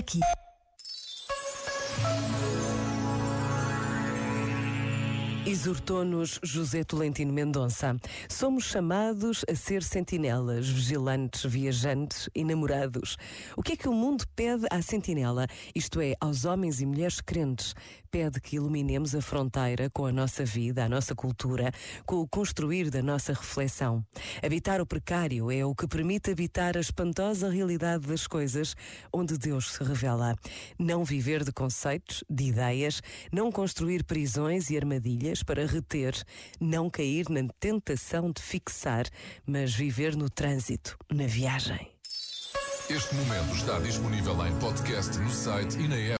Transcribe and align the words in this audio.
aqui. 0.00 0.20
Exortou-nos 5.46 6.38
José 6.42 6.84
Tolentino 6.84 7.32
Mendonça. 7.32 7.96
Somos 8.28 8.64
chamados 8.64 9.42
a 9.50 9.54
ser 9.54 9.82
sentinelas, 9.82 10.68
vigilantes, 10.68 11.50
viajantes 11.50 12.28
e 12.34 12.44
namorados. 12.44 13.16
O 13.56 13.62
que 13.62 13.72
é 13.72 13.76
que 13.76 13.88
o 13.88 13.92
mundo 13.92 14.22
pede 14.36 14.66
à 14.70 14.82
sentinela? 14.82 15.46
Isto 15.74 15.98
é, 16.02 16.14
aos 16.20 16.44
homens 16.44 16.82
e 16.82 16.86
mulheres 16.86 17.22
crentes. 17.22 17.74
Pede 18.10 18.38
que 18.38 18.56
iluminemos 18.56 19.14
a 19.14 19.22
fronteira 19.22 19.88
com 19.88 20.04
a 20.04 20.12
nossa 20.12 20.44
vida, 20.44 20.84
a 20.84 20.88
nossa 20.88 21.14
cultura, 21.14 21.72
com 22.04 22.16
o 22.16 22.28
construir 22.28 22.90
da 22.90 23.02
nossa 23.02 23.32
reflexão. 23.32 24.04
Habitar 24.44 24.80
o 24.80 24.86
precário 24.86 25.50
é 25.50 25.64
o 25.64 25.74
que 25.74 25.88
permite 25.88 26.30
habitar 26.30 26.76
a 26.76 26.80
espantosa 26.80 27.48
realidade 27.48 28.06
das 28.06 28.26
coisas 28.26 28.74
onde 29.12 29.38
Deus 29.38 29.72
se 29.72 29.82
revela. 29.82 30.36
Não 30.78 31.02
viver 31.02 31.44
de 31.44 31.52
conceitos, 31.52 32.22
de 32.28 32.44
ideias, 32.44 33.00
não 33.32 33.50
construir 33.50 34.04
prisões 34.04 34.68
e 34.68 34.76
armadilhas 34.76 35.29
para 35.44 35.66
reter, 35.66 36.14
não 36.60 36.90
cair 36.90 37.28
na 37.28 37.48
tentação 37.58 38.30
de 38.30 38.42
fixar, 38.42 39.06
mas 39.46 39.72
viver 39.72 40.16
no 40.16 40.28
trânsito, 40.28 40.96
na 41.10 41.26
viagem. 41.26 41.90
Este 42.90 43.14
momento 43.14 43.54
está 43.54 43.78
disponível 43.78 44.34
em 44.44 44.58
podcast 44.58 45.16
no 45.18 45.30
site 45.30 45.78
e 45.78 45.86
na 45.86 45.96
app. 45.96 46.08